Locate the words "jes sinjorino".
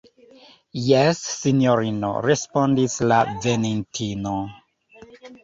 0.85-2.09